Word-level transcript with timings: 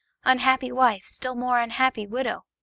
Unhappy 0.23 0.71
wife, 0.71 1.05
still 1.05 1.35
more 1.35 1.59
unhappy 1.59 2.07
widow! 2.07 2.43